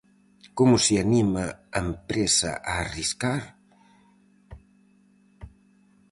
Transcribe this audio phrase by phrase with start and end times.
[0.57, 3.41] Como se anima a empresa a arriscar?